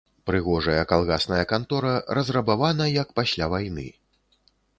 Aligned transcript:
Прыгожая 0.27 0.85
калгасная 0.91 1.41
кантора 1.51 1.91
разрабавана, 2.21 2.89
як 3.03 3.13
пасля 3.21 3.45
вайны. 3.57 3.87